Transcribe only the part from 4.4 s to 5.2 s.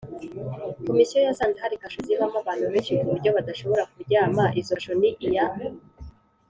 Izo kasho ni